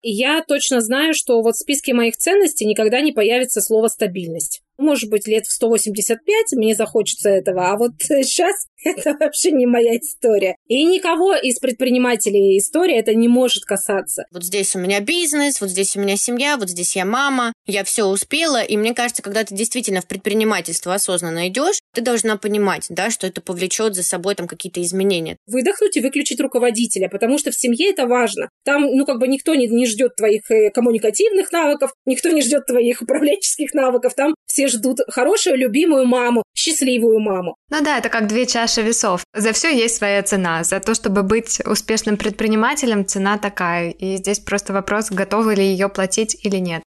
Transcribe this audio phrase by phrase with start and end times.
[0.00, 4.62] Я точно знаю, что вот в списке моих ценностей никогда не появится слово «стабильность».
[4.78, 8.54] Может быть, лет в 185 мне захочется этого, а вот сейчас
[8.84, 10.56] это вообще не моя история.
[10.66, 14.24] И никого из предпринимателей история это не может касаться.
[14.32, 17.84] Вот здесь у меня бизнес, вот здесь у меня семья, вот здесь я мама, я
[17.84, 18.62] все успела.
[18.62, 23.26] И мне кажется, когда ты действительно в предпринимательство осознанно идешь, ты должна понимать, да, что
[23.26, 25.36] это повлечет за собой там какие-то изменения.
[25.46, 28.48] Выдохнуть и выключить руководителя, потому что в семье это важно.
[28.64, 32.66] Там, ну, как бы никто не, не ждет твоих э, коммуникативных навыков, никто не ждет
[32.66, 34.14] твоих управленческих навыков.
[34.14, 37.56] Там все ждут хорошую, любимую маму, счастливую маму.
[37.70, 39.24] Ну да, это как две чаши весов.
[39.34, 40.64] За все есть своя цена.
[40.64, 43.90] За то, чтобы быть успешным предпринимателем, цена такая.
[43.90, 46.82] И здесь просто вопрос, готовы ли ее платить или нет.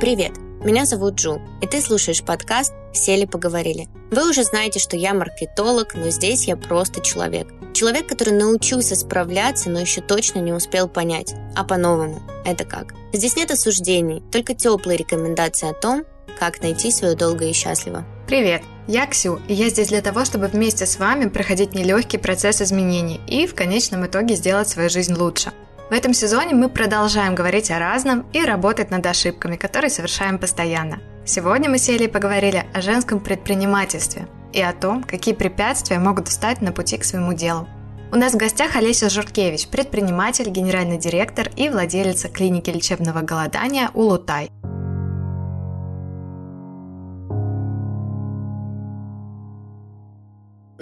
[0.00, 0.32] Привет,
[0.64, 3.88] меня зовут Джу, и ты слушаешь подкаст «Сели поговорили».
[4.10, 7.48] Вы уже знаете, что я маркетолог, но здесь я просто человек.
[7.72, 11.34] Человек, который научился справляться, но еще точно не успел понять.
[11.56, 12.94] А по-новому это как?
[13.12, 16.04] Здесь нет осуждений, только теплые рекомендации о том,
[16.44, 18.04] как найти свое долго и счастливо.
[18.26, 22.60] Привет, я Ксю, и я здесь для того, чтобы вместе с вами проходить нелегкий процесс
[22.60, 25.52] изменений и в конечном итоге сделать свою жизнь лучше.
[25.88, 30.98] В этом сезоне мы продолжаем говорить о разном и работать над ошибками, которые совершаем постоянно.
[31.24, 36.60] Сегодня мы сели и поговорили о женском предпринимательстве и о том, какие препятствия могут встать
[36.60, 37.66] на пути к своему делу.
[38.12, 44.50] У нас в гостях Олеся Журкевич, предприниматель, генеральный директор и владелица клиники лечебного голодания «Улутай»,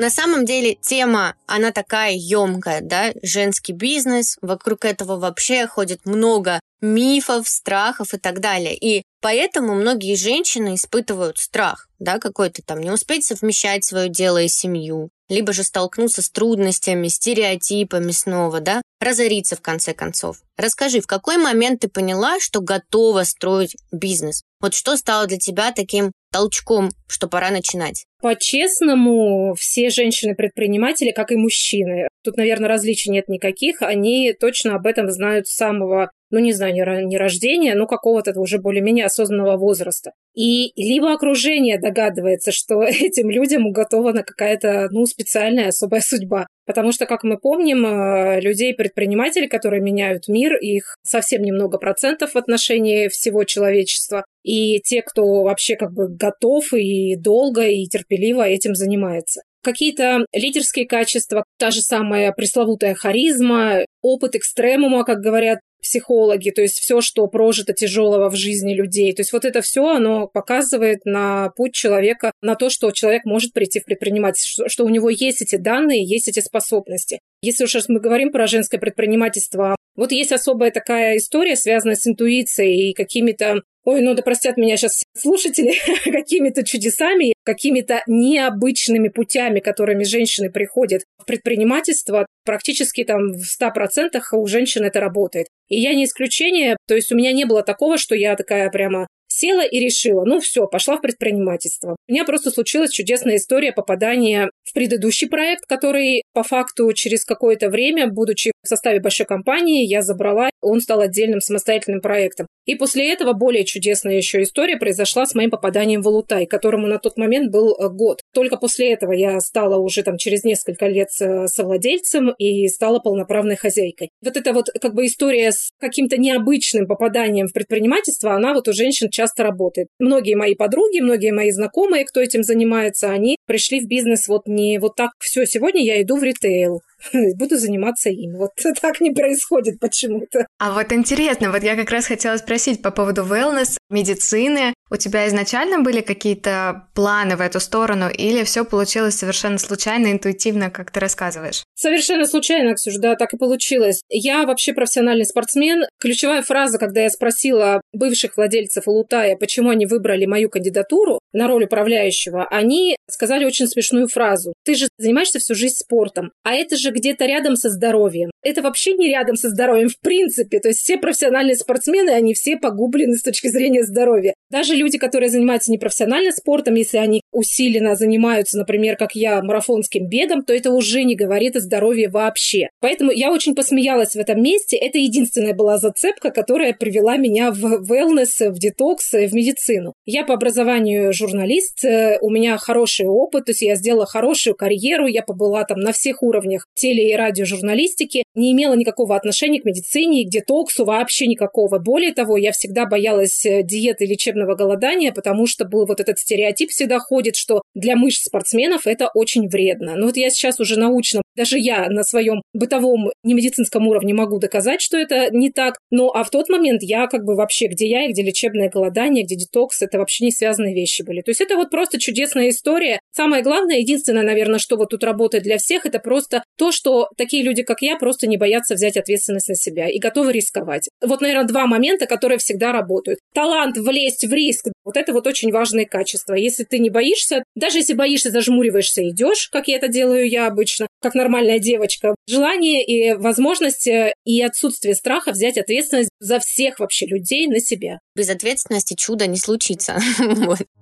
[0.02, 6.58] На самом деле тема, она такая емкая, да, женский бизнес, вокруг этого вообще ходит много
[6.80, 8.76] мифов, страхов и так далее.
[8.76, 14.48] И поэтому многие женщины испытывают страх, да, какой-то там, не успеть совмещать свое дело и
[14.48, 20.38] семью, либо же столкнуться с трудностями, стереотипами снова, да, разориться в конце концов.
[20.56, 24.42] Расскажи, в какой момент ты поняла, что готова строить бизнес?
[24.60, 28.04] Вот что стало для тебя таким толчком, что пора начинать?
[28.20, 35.10] По-честному, все женщины-предприниматели, как и мужчины, тут, наверное, различий нет никаких, они точно об этом
[35.10, 40.12] знают с самого ну, не знаю, не рождения, но какого-то уже более-менее осознанного возраста.
[40.34, 46.46] И либо окружение догадывается, что этим людям уготована какая-то, ну, специальная особая судьба.
[46.64, 52.38] Потому что, как мы помним, э, людей-предпринимателей, которые меняют мир, их совсем немного процентов в
[52.38, 54.24] отношении всего человечества.
[54.42, 60.86] И те, кто вообще как бы готов и долго, и терпеливо этим занимается какие-то лидерские
[60.86, 67.26] качества, та же самая пресловутая харизма, опыт экстремума, как говорят психологи, то есть все, что
[67.26, 69.12] прожито тяжелого в жизни людей.
[69.12, 73.52] То есть вот это все, оно показывает на путь человека, на то, что человек может
[73.52, 77.18] прийти в предпринимательство, что у него есть эти данные, есть эти способности.
[77.42, 82.90] Если уж мы говорим про женское предпринимательство, вот есть особая такая история, связанная с интуицией
[82.90, 90.04] и какими-то Ой, ну да простят меня сейчас слушатели какими-то чудесами, какими-то необычными путями, которыми
[90.04, 92.26] женщины приходят в предпринимательство.
[92.44, 95.46] Практически там в 100% у женщин это работает.
[95.68, 99.06] И я не исключение, то есть у меня не было такого, что я такая прямо
[99.32, 101.96] села и решила, ну все, пошла в предпринимательство.
[102.08, 107.68] У меня просто случилась чудесная история попадания в предыдущий проект, который по факту через какое-то
[107.68, 112.46] время, будучи в составе большой компании, я забрала, он стал отдельным самостоятельным проектом.
[112.64, 116.98] И после этого более чудесная еще история произошла с моим попаданием в Алутай, которому на
[116.98, 118.20] тот момент был э, год.
[118.32, 124.10] Только после этого я стала уже там через несколько лет совладельцем и стала полноправной хозяйкой.
[124.22, 128.72] Вот эта вот как бы история с каким-то необычным попаданием в предпринимательство, она вот у
[128.72, 129.88] женщин часто работает.
[129.98, 134.78] Многие мои подруги, многие мои знакомые, кто этим занимается, они пришли в бизнес вот не
[134.78, 136.80] вот так, все, сегодня я иду в ритейл,
[137.36, 138.36] буду заниматься им.
[138.36, 140.46] Вот так не происходит почему-то.
[140.58, 144.74] А вот интересно, вот я как раз хотела спросить по поводу wellness, медицины.
[144.90, 150.70] У тебя изначально были какие-то планы в эту сторону или все получилось совершенно случайно, интуитивно,
[150.70, 151.64] как ты рассказываешь?
[151.74, 154.02] Совершенно случайно, Ксюш, да, так и получилось.
[154.10, 155.84] Я вообще профессиональный спортсмен.
[155.98, 161.64] Ключевая фраза, когда я спросила бывших владельцев Лутая, почему они выбрали мою кандидатуру на роль
[161.64, 164.52] управляющего, они сказали очень смешную фразу.
[164.64, 168.30] Ты же занимаешься всю жизнь спортом, а это же где-то рядом со здоровьем.
[168.42, 170.60] Это вообще не рядом со здоровьем в принципе.
[170.60, 174.34] То есть все профессиональные спортсмены, они все погублены с точки зрения здоровья.
[174.50, 180.42] Даже люди, которые занимаются непрофессионально спортом, если они усиленно занимаются, например, как я, марафонским бегом,
[180.42, 182.68] то это уже не говорит о здоровье вообще.
[182.80, 184.76] Поэтому я очень посмеялась в этом месте.
[184.76, 189.94] Это единственная была зацепка, которая привела меня в wellness, в детокс, в медицину.
[190.04, 195.06] Я по образованию журналист, э, у меня хороший опыт, то есть я сделала хорошую карьеру,
[195.06, 200.22] я побыла там на всех уровнях теле- и радиожурналистики, не имела никакого отношения к медицине
[200.22, 201.78] и к детоксу, вообще никакого.
[201.78, 206.70] Более того, я всегда боялась э, диеты лечебного голодания, потому что был вот этот стереотип
[206.70, 209.94] всегда ходит, что для мышц спортсменов это очень вредно.
[209.96, 214.82] Но вот я сейчас уже научно, даже я на своем бытовом немедицинском уровне могу доказать,
[214.82, 215.78] что это не так.
[215.90, 219.24] Ну, а в тот момент я как бы вообще, где я и где лечебное голодание,
[219.24, 221.22] где детокс, это вообще не связанные вещи были.
[221.22, 223.00] То есть это вот просто чудесная история.
[223.14, 227.42] Самое главное, единственное, наверное, что вот тут работает для всех, это просто то, что такие
[227.42, 230.88] люди, как я, просто не боятся взять ответственность на себя и готовы рисковать.
[231.00, 233.18] Вот, наверное, два момента, которые всегда работают.
[233.34, 234.68] Талант влезть в риск.
[234.84, 236.34] Вот это вот очень важные качества.
[236.34, 240.88] Если ты не боишься, даже если боишься, зажмуриваешься, идешь, как я это делаю я обычно,
[241.00, 242.16] как нормальная девочка.
[242.28, 248.00] Желание и возможность и отсутствие страха взять ответственность за всех вообще людей на себя.
[248.16, 250.00] Без ответственности чуда не случится.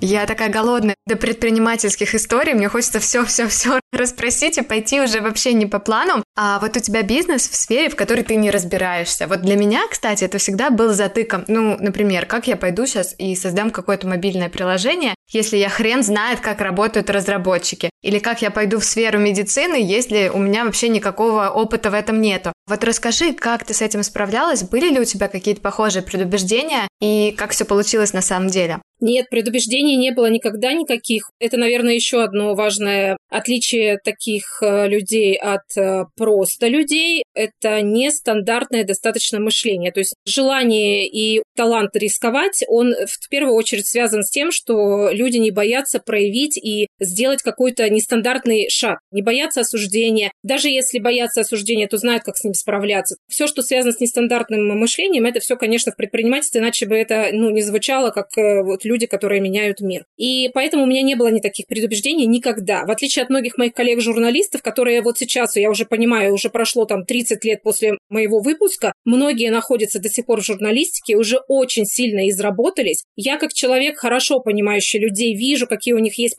[0.00, 2.54] Я такая голодная до предпринимательских историй.
[2.54, 6.22] Мне хочется все-все-все расспросить и пойти уже вообще не по плану.
[6.36, 9.26] А вот у тебя бизнес в сфере, в которой ты не разбираешься.
[9.26, 11.44] Вот для меня, кстати, это всегда был затыком.
[11.48, 16.40] Ну, например, как я пойду сейчас и создам какое-то мобильное приложение, если я хрен знает,
[16.40, 17.90] как работают разработчики?
[18.02, 22.20] Или как я пойду в сферу медицины, если у меня вообще никакого опыта в этом
[22.20, 22.52] нету?
[22.68, 24.62] Вот расскажи, как ты с этим справлялась?
[24.62, 26.86] Были ли у тебя какие-то похожие предубеждения?
[27.00, 28.78] И как все получилось на самом деле?
[29.00, 31.30] Нет, предубеждений не было никогда никаких.
[31.38, 37.22] Это, наверное, еще одно важное отличие таких э, людей от э, просто людей.
[37.32, 39.92] Это нестандартное достаточно мышление.
[39.92, 45.36] То есть желание и талант рисковать, он в первую очередь связан с тем, что люди
[45.38, 48.98] не боятся проявить и сделать какой-то нестандартный шаг.
[49.10, 50.32] Не боятся осуждения.
[50.42, 53.16] Даже если боятся осуждения, то знают, как с ним справляться.
[53.28, 57.50] Все, что связано с нестандартным мышлением, это все, конечно, в предпринимательстве, иначе бы это ну,
[57.50, 60.04] не звучало как э, вот люди, которые меняют мир.
[60.16, 62.84] И поэтому у меня не было никаких предубеждений никогда.
[62.84, 67.04] В отличие от многих моих коллег-журналистов, которые вот сейчас, я уже понимаю, уже прошло там
[67.04, 72.28] 30 лет после моего выпуска, многие находятся до сих пор в журналистике, уже очень сильно
[72.28, 73.04] изработались.
[73.16, 76.36] Я как человек, хорошо понимающий людей, вижу, какие у них есть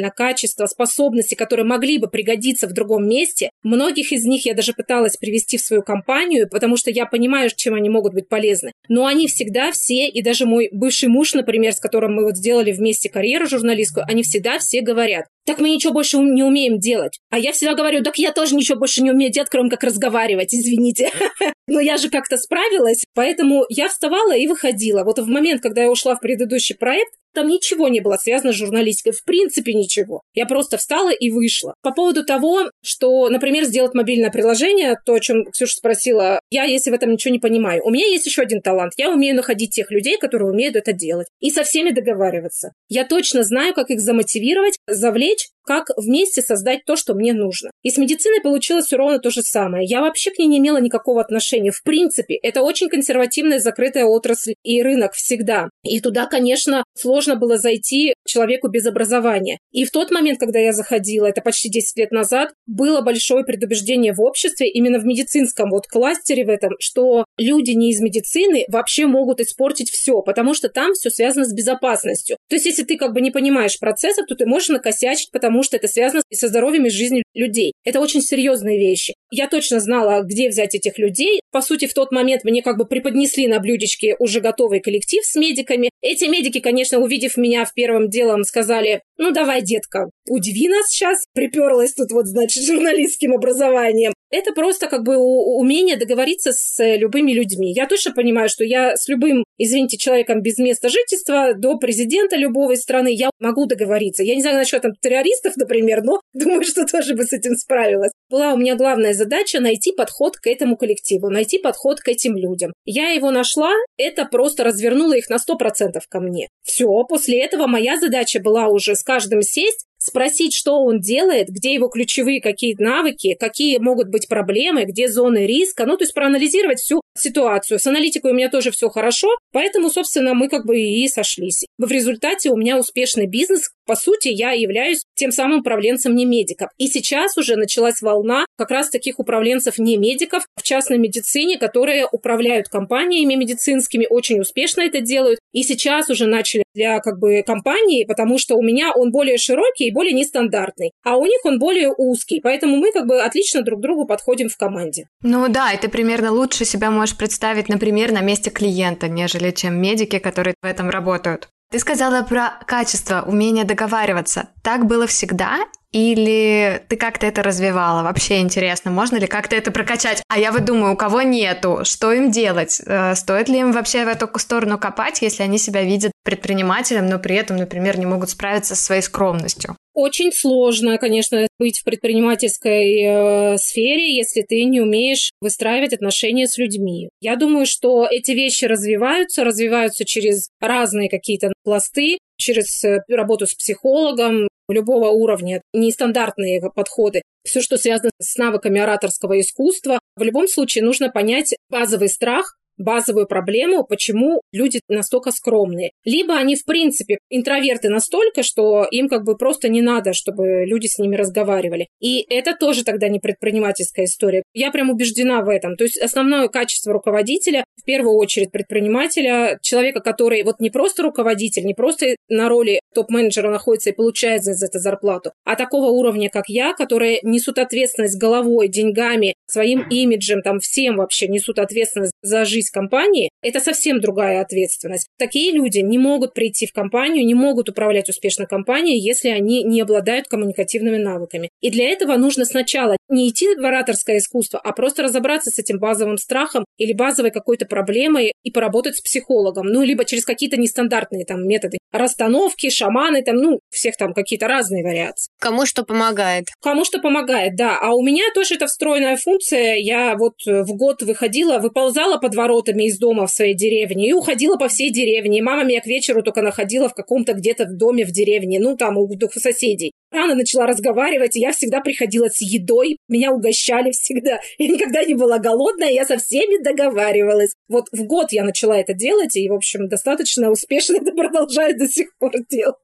[0.00, 3.50] потенциально качества, способности, которые могли бы пригодиться в другом месте.
[3.62, 7.74] Многих из них я даже пыталась привести в свою компанию, потому что я понимаю, чем
[7.74, 8.72] они могут быть полезны.
[8.88, 12.72] Но они всегда все, и даже мой бывший муж, например, с которым мы вот сделали
[12.72, 17.18] вместе карьеру журналистскую, они всегда все говорят, так мы ничего больше не умеем делать.
[17.30, 20.54] А я всегда говорю, так я тоже ничего больше не умею делать, кроме как разговаривать,
[20.54, 21.10] извините.
[21.66, 25.04] Но я же как-то справилась, поэтому я вставала и выходила.
[25.04, 28.56] Вот в момент, когда я ушла в предыдущий проект, там ничего не было связано с
[28.56, 30.22] журналистикой, в принципе ничего.
[30.34, 31.74] Я просто встала и вышла.
[31.82, 36.90] По поводу того, что, например, сделать мобильное приложение, то, о чем Ксюша спросила, я, если
[36.90, 37.82] в этом ничего не понимаю.
[37.84, 38.92] У меня есть еще один талант.
[38.96, 41.28] Я умею находить тех людей, которые умеют это делать.
[41.40, 42.72] И со всеми договариваться.
[42.88, 47.70] Я точно знаю, как их замотивировать, завлечь, как вместе создать то, что мне нужно.
[47.82, 49.86] И с медициной получилось все ровно то же самое.
[49.86, 51.70] Я вообще к ней не имела никакого отношения.
[51.70, 55.68] В принципе, это очень консервативная, закрытая отрасль и рынок всегда.
[55.82, 59.58] И туда, конечно, сложно было зайти человеку без образования.
[59.72, 64.12] И в тот момент, когда я заходила, это почти 10 лет назад, было большое предубеждение
[64.12, 69.06] в обществе, именно в медицинском вот кластере в этом, что люди не из медицины вообще
[69.06, 72.36] могут испортить все, потому что там все связано с безопасностью.
[72.48, 75.64] То есть, если ты как бы не понимаешь процессов, то ты можешь накосячить, потому потому
[75.64, 77.72] что это связано со здоровьем и жизнью людей.
[77.82, 79.14] Это очень серьезные вещи.
[79.30, 81.40] Я точно знала, где взять этих людей.
[81.52, 85.36] По сути, в тот момент мне как бы преподнесли на блюдечке уже готовый коллектив с
[85.36, 85.90] медиками.
[86.02, 91.18] Эти медики, конечно, увидев меня в первом делом, сказали, ну давай, детка, удиви нас сейчас.
[91.34, 94.12] Приперлась тут вот, значит, журналистским образованием.
[94.30, 97.72] Это просто как бы умение договориться с любыми людьми.
[97.72, 102.76] Я точно понимаю, что я с любым, извините, человеком без места жительства до президента любой
[102.76, 104.22] страны я могу договориться.
[104.22, 108.12] Я не знаю насчет там террористов, например, но думаю, что тоже бы с этим справилась.
[108.30, 112.72] Была у меня главная задача найти подход к этому коллективу, найти подход к этим людям.
[112.86, 116.48] Я его нашла, это просто развернуло их на 100% ко мне.
[116.62, 121.74] Все, после этого моя задача была уже с каждым сесть, спросить, что он делает, где
[121.74, 126.80] его ключевые какие навыки, какие могут быть проблемы, где зоны риска, ну, то есть проанализировать
[126.80, 127.78] всю ситуацию.
[127.78, 131.66] С аналитикой у меня тоже все хорошо, поэтому, собственно, мы как бы и сошлись.
[131.78, 136.70] В результате у меня успешный бизнес, по сути, я являюсь тем самым управленцем не медиков.
[136.78, 142.06] И сейчас уже началась волна как раз таких управленцев не медиков в частной медицине, которые
[142.06, 145.40] управляют компаниями медицинскими, очень успешно это делают.
[145.52, 149.88] И сейчас уже начали для как бы компании, потому что у меня он более широкий
[149.88, 152.38] и более нестандартный, а у них он более узкий.
[152.40, 155.08] Поэтому мы как бы отлично друг другу подходим в команде.
[155.22, 160.20] Ну да, ты примерно лучше себя можешь представить, например, на месте клиента, нежели чем медики,
[160.20, 161.48] которые в этом работают.
[161.70, 164.48] Ты сказала про качество, умение договариваться.
[164.62, 165.58] Так было всегда?
[165.92, 168.02] Или ты как-то это развивала?
[168.02, 170.22] Вообще интересно, можно ли как-то это прокачать?
[170.28, 172.80] А я вот думаю, у кого нету, что им делать?
[172.86, 177.18] Э, стоит ли им вообще в эту сторону копать, если они себя видят предпринимателем, но
[177.18, 179.76] при этом, например, не могут справиться со своей скромностью?
[179.92, 186.56] Очень сложно, конечно, быть в предпринимательской э, сфере, если ты не умеешь выстраивать отношения с
[186.56, 187.08] людьми.
[187.20, 193.54] Я думаю, что эти вещи развиваются, развиваются через разные какие-то пласты, через э, работу с
[193.54, 200.84] психологом, любого уровня, нестандартные подходы, все, что связано с навыками ораторского искусства, в любом случае
[200.84, 205.92] нужно понять базовый страх, базовую проблему, почему люди настолько скромные.
[206.04, 210.86] Либо они, в принципе, интроверты настолько, что им как бы просто не надо, чтобы люди
[210.86, 211.88] с ними разговаривали.
[212.00, 214.42] И это тоже тогда не предпринимательская история.
[214.54, 215.76] Я прям убеждена в этом.
[215.76, 221.64] То есть основное качество руководителя, в первую очередь предпринимателя, человека, который вот не просто руководитель,
[221.64, 226.48] не просто на роли топ-менеджера находится и получает за это зарплату, а такого уровня, как
[226.48, 232.69] я, которые несут ответственность головой, деньгами, своим имиджем, там всем вообще несут ответственность за жизнь
[232.70, 235.08] компании, это совсем другая ответственность.
[235.18, 239.80] Такие люди не могут прийти в компанию, не могут управлять успешно компанией, если они не
[239.80, 241.50] обладают коммуникативными навыками.
[241.60, 245.78] И для этого нужно сначала не идти в ораторское искусство, а просто разобраться с этим
[245.78, 249.66] базовым страхом или базовой какой-то проблемой и поработать с психологом.
[249.66, 254.84] Ну, либо через какие-то нестандартные там методы расстановки, шаманы, там, ну, всех там какие-то разные
[254.84, 255.30] вариации.
[255.40, 256.46] Кому что помогает.
[256.62, 257.78] Кому что помогает, да.
[257.80, 259.76] А у меня тоже это встроенная функция.
[259.76, 264.56] Я вот в год выходила, выползала под воротами из дома в своей деревне и уходила
[264.56, 265.38] по всей деревне.
[265.38, 268.96] И мама меня к вечеру только находила в каком-то где-то доме в деревне, ну, там
[268.98, 269.06] у
[269.40, 269.92] соседей.
[270.10, 274.40] Рано начала разговаривать, и я всегда приходила с едой, меня угощали всегда.
[274.58, 277.54] Я никогда не была голодная, я со всеми договаривалась.
[277.68, 281.88] Вот в год я начала это делать, и, в общем, достаточно успешно это продолжает до
[281.88, 282.76] сих пор делать.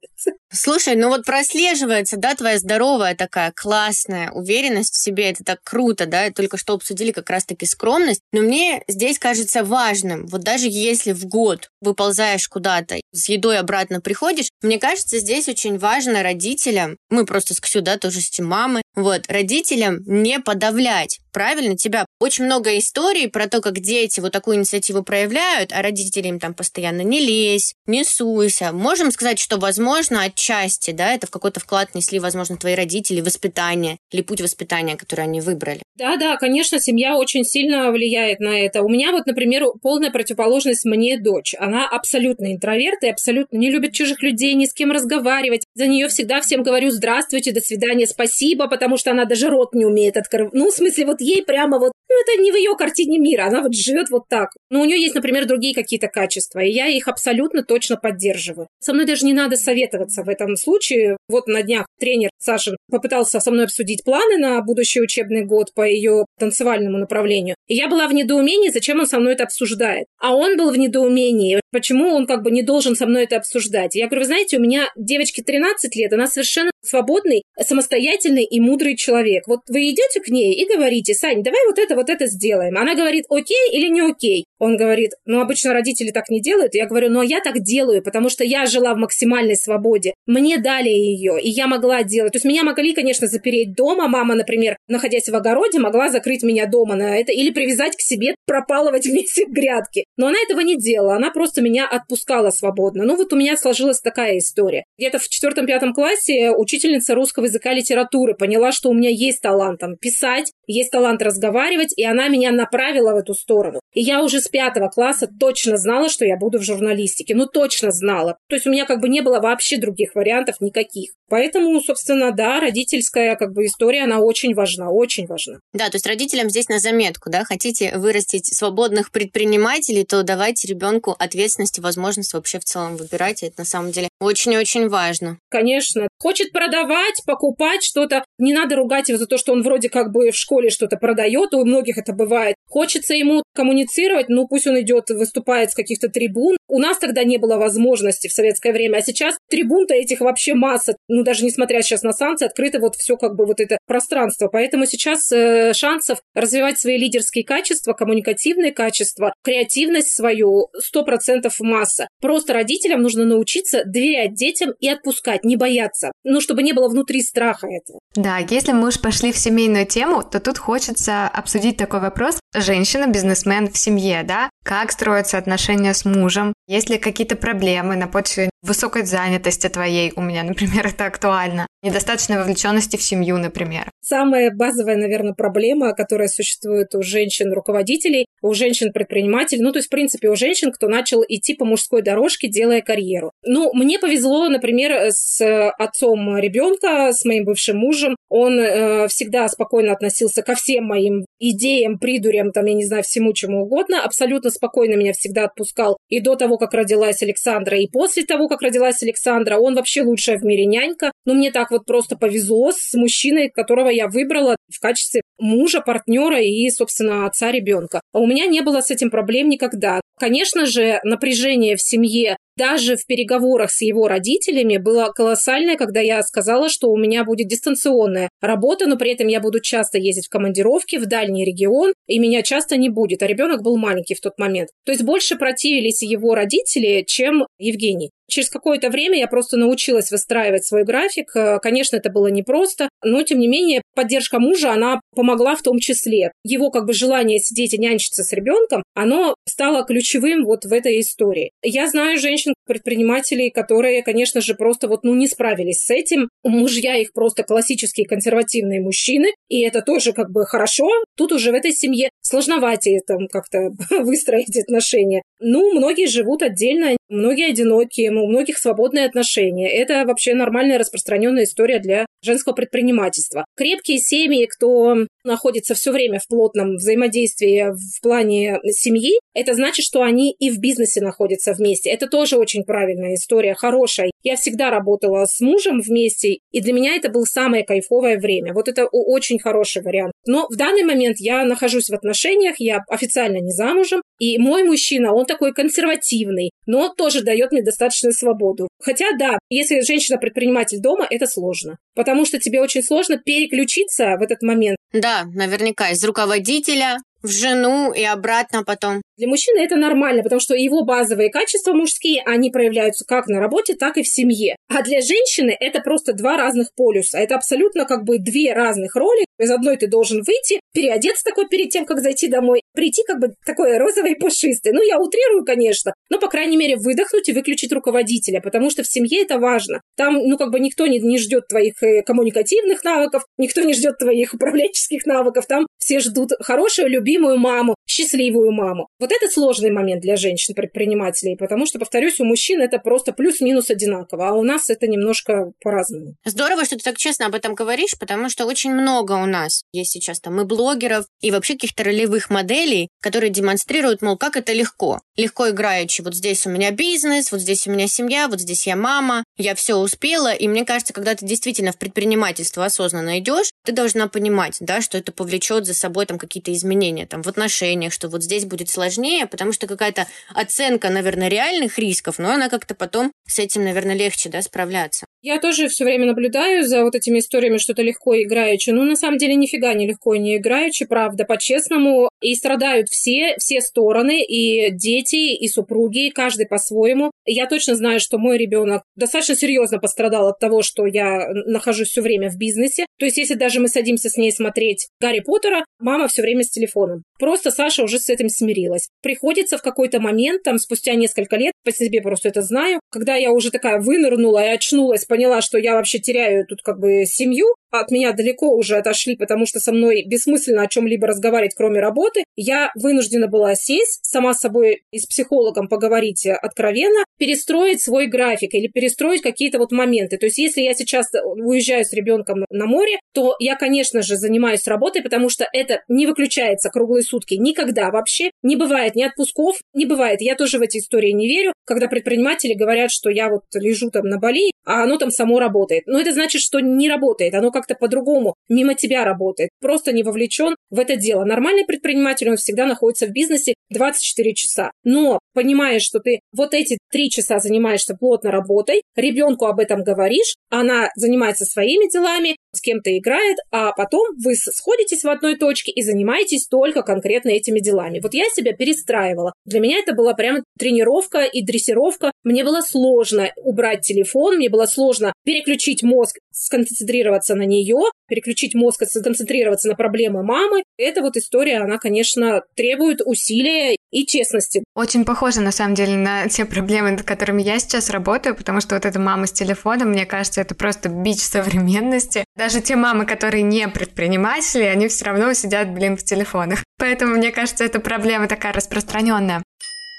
[0.52, 6.06] Слушай, ну вот прослеживается, да, твоя здоровая такая классная уверенность в себе, это так круто,
[6.06, 11.12] да, только что обсудили как раз-таки скромность, но мне здесь кажется важным, вот даже если
[11.12, 17.25] в год выползаешь куда-то, с едой обратно приходишь, мне кажется, здесь очень важно родителям, мы
[17.25, 22.06] просто с Ксю, да, тоже с мамы, вот, родителям не подавлять, правильно, тебя.
[22.18, 26.54] Очень много историй про то, как дети вот такую инициативу проявляют, а родители им там
[26.54, 28.72] постоянно не лезь, не суйся.
[28.72, 33.98] Можем сказать, что, возможно, отчасти, да, это в какой-то вклад несли, возможно, твои родители, воспитание
[34.10, 35.82] или путь воспитания, который они выбрали.
[35.96, 38.80] Да, да, конечно, семья очень сильно влияет на это.
[38.80, 41.54] У меня вот, например, полная противоположность мне дочь.
[41.58, 45.66] Она абсолютно интроверт и абсолютно не любит чужих людей, ни с кем разговаривать.
[45.74, 49.84] За нее всегда всем говорю здравствуйте, до свидания, спасибо, потому что она даже рот не
[49.84, 50.54] умеет открыть.
[50.54, 53.62] Ну, в смысле, вот ей прямо вот, ну, это не в ее картине мира, она
[53.62, 54.50] вот живет вот так.
[54.71, 58.68] Но у нее есть, например, другие какие-то качества, и я их абсолютно точно поддерживаю.
[58.80, 61.16] Со мной даже не надо советоваться в этом случае.
[61.28, 65.83] Вот на днях тренер Сашин попытался со мной обсудить планы на будущий учебный год по
[65.83, 67.56] ее танцевальному направлению.
[67.66, 70.06] И я была в недоумении, зачем он со мной это обсуждает.
[70.21, 73.95] А он был в недоумении, почему он как бы не должен со мной это обсуждать.
[73.95, 78.96] Я говорю, вы знаете, у меня девочке 13 лет, она совершенно свободный, самостоятельный и мудрый
[78.96, 79.44] человек.
[79.46, 82.76] Вот вы идете к ней и говорите, Сань, давай вот это, вот это сделаем.
[82.76, 84.44] Она говорит, окей или не окей?
[84.58, 86.75] Он говорит, ну, обычно родители так не делают.
[86.75, 90.14] Я говорю, ну, а я так делаю, потому что я жила в максимальной свободе.
[90.26, 92.32] Мне дали ее, и я могла делать.
[92.32, 94.08] То есть меня могли, конечно, запереть дома.
[94.08, 98.34] Мама, например, находясь в огороде, могла закрыть меня дома на это или привязать к себе,
[98.46, 100.04] пропалывать вместе в грядке.
[100.16, 101.16] Но она этого не делала.
[101.16, 103.04] Она просто меня отпускала свободно.
[103.04, 104.84] Ну, вот у меня сложилась такая история.
[104.98, 109.80] Где-то в четвертом-пятом классе учительница русского языка и литературы поняла, что у меня есть талант
[109.80, 113.80] там писать, есть талант разговаривать, и она меня направила в эту сторону.
[113.96, 117.34] И я уже с пятого класса точно знала, что я буду в журналистике.
[117.34, 118.36] Ну, точно знала.
[118.46, 121.12] То есть у меня как бы не было вообще других вариантов никаких.
[121.30, 125.60] Поэтому, собственно, да, родительская как бы история, она очень важна, очень важна.
[125.72, 131.16] Да, то есть родителям здесь на заметку, да, хотите вырастить свободных предпринимателей, то давайте ребенку
[131.18, 133.42] ответственность и возможность вообще в целом выбирать.
[133.42, 135.38] Это на самом деле очень-очень важно.
[135.48, 136.06] Конечно.
[136.18, 138.24] Хочет продавать, покупать что-то.
[138.38, 141.54] Не надо ругать его за то, что он вроде как бы в школе что-то продает,
[141.54, 142.56] у многих это бывает.
[142.68, 143.85] Хочется ему коммуницировать,
[144.28, 146.56] ну пусть он идет, выступает с каких-то трибун.
[146.68, 150.96] У нас тогда не было возможности в советское время, а сейчас трибун-то этих вообще масса.
[151.08, 154.48] Ну даже несмотря сейчас на санкции, открыто вот все как бы вот это пространство.
[154.48, 162.08] Поэтому сейчас э, шансов развивать свои лидерские качества, коммуникативные качества, креативность свою сто процентов масса.
[162.20, 166.12] Просто родителям нужно научиться доверять детям и отпускать, не бояться.
[166.24, 168.00] Ну, чтобы не было внутри страха этого.
[168.14, 172.40] Да, если мы уж пошли в семейную тему, то тут хочется обсудить такой вопрос.
[172.54, 174.50] Женщина-бизнесмен в семье, да?
[174.64, 176.52] Как строятся отношения с мужем?
[176.66, 180.12] Есть ли какие-то проблемы на почве высокой занятости твоей?
[180.16, 181.66] У меня, например, это актуально.
[181.83, 183.90] Недостаточной вовлеченности в семью, например.
[184.00, 190.30] Самая базовая, наверное, проблема, которая существует у женщин-руководителей, у женщин-предпринимателей, ну, то есть, в принципе,
[190.30, 193.30] у женщин, кто начал идти по мужской дорожке, делая карьеру.
[193.45, 195.40] Ну, мне повезло, например, с
[195.78, 198.16] отцом ребенка, с моим бывшим мужем.
[198.28, 203.33] Он э, всегда спокойно относился ко всем моим идеям, придурям, там, я не знаю, всему
[203.33, 204.02] чему угодно.
[204.02, 208.62] Абсолютно спокойно меня всегда отпускал и до того, как родилась Александра, и после того, как
[208.62, 209.58] родилась Александра.
[209.58, 211.12] Он вообще лучшая в мире нянька.
[211.25, 216.40] Но мне так вот просто повезло с мужчиной, которого я выбрала в качестве мужа, партнера
[216.40, 218.00] и, собственно, отца ребенка.
[218.12, 220.00] А у меня не было с этим проблем никогда.
[220.18, 226.22] Конечно же, напряжение в семье даже в переговорах с его родителями было колоссальное, когда я
[226.22, 230.30] сказала, что у меня будет дистанционная работа, но при этом я буду часто ездить в
[230.30, 234.38] командировки в дальний регион, и меня часто не будет, а ребенок был маленький в тот
[234.38, 234.70] момент.
[234.84, 238.10] То есть больше противились его родители, чем Евгений.
[238.28, 241.34] Через какое-то время я просто научилась выстраивать свой график.
[241.36, 245.78] Э, конечно, это было непросто, но, тем не менее, поддержка мужа, она помогла в том
[245.78, 246.32] числе.
[246.42, 251.00] Его как бы желание сидеть и нянчиться с ребенком, оно стало ключевым вот в этой
[251.00, 251.52] истории.
[251.62, 256.28] Я знаю женщин-предпринимателей, которые, конечно же, просто вот, ну, не справились с этим.
[256.44, 260.88] Мужья их просто классические консервативные мужчины, и это тоже как бы хорошо.
[261.16, 263.70] Тут уже в этой семье сложноватее там как-то
[264.02, 265.22] выстроить отношения.
[265.40, 269.70] Ну, многие живут отдельно, многие одинокие, у многих свободные отношения.
[269.70, 273.44] Это вообще нормальная распространенная история для женского предпринимательства.
[273.56, 280.02] Крепкие семьи, кто находится все время в плотном взаимодействии в плане семьи, это значит, что
[280.02, 281.90] они и в бизнесе находятся вместе.
[281.90, 284.10] Это тоже очень правильная история, хорошая.
[284.22, 288.52] Я всегда работала с мужем вместе, и для меня это было самое кайфовое время.
[288.54, 290.12] Вот это очень хороший вариант.
[290.26, 295.12] Но в данный момент я нахожусь в отношениях, я официально не замужем, и мой мужчина,
[295.12, 298.68] он такой консервативный, но тоже дает мне достаточную свободу.
[298.80, 304.42] Хотя, да, если женщина-предприниматель дома, это сложно, потому что тебе очень сложно переключиться в этот
[304.42, 304.76] момент.
[304.92, 309.02] Да, наверняка, из руководителя в жену и обратно потом.
[309.16, 313.75] Для мужчины это нормально, потому что его базовые качества мужские, они проявляются как на работе,
[313.75, 314.56] так и в семье.
[314.68, 317.18] А для женщины это просто два разных полюса.
[317.18, 319.25] Это абсолютно как бы две разных роли.
[319.38, 323.28] Из одной ты должен выйти, переодеться такой перед тем, как зайти домой, прийти как бы
[323.44, 324.72] такой розовый и пушистый.
[324.72, 328.86] Ну, я утрирую, конечно, но, по крайней мере, выдохнуть и выключить руководителя, потому что в
[328.86, 329.80] семье это важно.
[329.96, 333.99] Там, ну, как бы никто не, не ждет твоих э, коммуникативных навыков, никто не ждет
[333.99, 335.46] твоих управленческих навыков.
[335.46, 338.88] Там все ждут хорошую, любимую маму, счастливую маму.
[338.99, 344.28] Вот это сложный момент для женщин-предпринимателей, потому что, повторюсь, у мужчин это просто плюс-минус одинаково,
[344.28, 346.14] а у нас это немножко по-разному.
[346.25, 349.91] Здорово, что ты так честно об этом говоришь, потому что очень много у нас есть
[349.91, 355.00] сейчас там и блогеров, и вообще каких-то ролевых моделей, которые демонстрируют, мол, как это легко.
[355.17, 356.02] Легко играючи.
[356.02, 359.54] Вот здесь у меня бизнес, вот здесь у меня семья, вот здесь я мама, я
[359.54, 360.32] все успела.
[360.32, 364.97] И мне кажется, когда ты действительно в предпринимательство осознанно идешь, ты должна понимать, да, что
[364.97, 369.26] это повлечет за собой там какие-то изменения там в отношениях, что вот здесь будет сложнее,
[369.26, 374.28] потому что какая-то оценка, наверное, реальных рисков, но она как-то потом с этим, наверное, легче,
[374.28, 375.06] да, справляться.
[375.26, 378.71] Я тоже все время наблюдаю за вот этими историями, что-то легко играючи.
[378.71, 382.08] Ну, на самом деле, нифига не легко не играючи, правда, по-честному.
[382.23, 387.10] И страдают все, все стороны, и дети, и супруги, каждый по-своему.
[387.25, 392.02] Я точно знаю, что мой ребенок достаточно серьезно пострадал от того, что я нахожусь все
[392.02, 392.86] время в бизнесе.
[392.97, 396.50] То есть, если даже мы садимся с ней смотреть Гарри Поттера, мама все время с
[396.50, 397.02] телефоном.
[397.19, 398.89] Просто Саша уже с этим смирилась.
[399.02, 403.32] Приходится в какой-то момент, там, спустя несколько лет, по себе просто это знаю, когда я
[403.32, 407.90] уже такая вынырнула и очнулась, поняла, что я вообще теряю тут как бы семью, от
[407.90, 412.70] меня далеко уже отошли, потому что со мной бессмысленно о чем-либо разговаривать, кроме работы, я
[412.74, 418.68] вынуждена была сесть, сама с собой и с психологом поговорить откровенно, перестроить свой график или
[418.68, 420.18] перестроить какие-то вот моменты.
[420.18, 424.66] То есть, если я сейчас уезжаю с ребенком на море, то я, конечно же, занимаюсь
[424.66, 428.30] работой, потому что это не выключается круглые сутки никогда вообще.
[428.42, 430.20] Не бывает ни отпусков, не бывает.
[430.20, 434.04] Я тоже в эти истории не верю, когда предприниматели говорят, что я вот лежу там
[434.06, 435.84] на Бали, а оно там само работает.
[435.86, 437.34] Но это значит, что не работает.
[437.34, 439.49] Оно как-то по-другому мимо тебя работает.
[439.60, 441.25] Просто не вовлечен в это дело.
[441.25, 444.71] Нормальный предприниматель, он всегда находится в бизнесе 24 часа.
[444.84, 450.34] Но понимаешь, что ты вот эти три часа занимаешься плотно работой, ребенку об этом говоришь,
[450.50, 455.82] она занимается своими делами, с кем-то играет, а потом вы сходитесь в одной точке и
[455.82, 458.00] занимаетесь только конкретно этими делами.
[458.00, 459.32] Вот я себя перестраивала.
[459.45, 462.12] Для меня это была прям тренировка и дрессировка.
[462.25, 468.82] Мне было сложно убрать телефон, мне было сложно переключить мозг, сконцентрироваться на нее, переключить мозг,
[468.85, 470.63] сконцентрироваться на проблемы мамы.
[470.78, 474.63] Эта вот история, она, конечно, требует усилия и честности.
[474.75, 478.75] Очень похоже, на самом деле, на те проблемы, над которыми я сейчас работаю, потому что
[478.75, 482.25] вот эта мама с телефоном, мне кажется, это просто бич современности.
[482.37, 486.63] Даже те мамы, которые не предприниматели, они все равно сидят, блин, в телефонах.
[486.78, 489.43] Поэтому, мне кажется, эта проблема такая распространенная.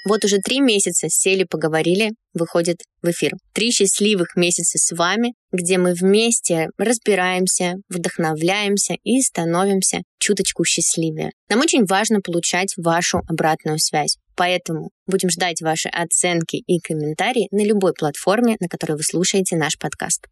[0.04, 3.32] Вот уже три месяца сели, поговорили, выходит в эфир.
[3.52, 11.30] Три счастливых месяца с вами, где мы вместе разбираемся, вдохновляемся и становимся чуточку счастливее.
[11.48, 14.16] Нам очень важно получать вашу обратную связь.
[14.36, 19.76] Поэтому будем ждать ваши оценки и комментарии на любой платформе, на которой вы слушаете наш
[19.78, 20.26] подкаст.